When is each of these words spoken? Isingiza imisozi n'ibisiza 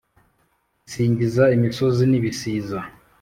Isingiza 0.87 1.43
imisozi 1.55 2.03
n'ibisiza 2.07 2.79